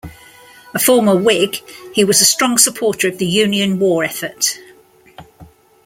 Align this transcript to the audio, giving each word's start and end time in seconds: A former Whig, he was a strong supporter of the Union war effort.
A 0.73 0.79
former 0.79 1.15
Whig, 1.15 1.57
he 1.93 2.03
was 2.03 2.21
a 2.21 2.25
strong 2.25 2.57
supporter 2.57 3.07
of 3.07 3.19
the 3.19 3.25
Union 3.27 3.77
war 3.77 4.03
effort. 4.03 4.57